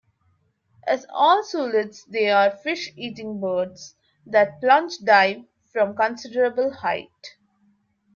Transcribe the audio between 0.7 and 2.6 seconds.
As all Sulids, they are